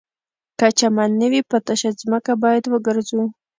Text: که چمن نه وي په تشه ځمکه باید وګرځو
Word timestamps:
که 0.59 0.67
چمن 0.79 1.09
نه 1.21 1.27
وي 1.31 1.41
په 1.49 1.57
تشه 1.67 1.89
ځمکه 2.01 2.33
باید 2.43 2.63
وګرځو 2.67 3.21